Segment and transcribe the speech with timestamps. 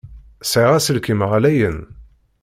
[0.51, 1.77] Sɛiɣ aselkim ɣlayen.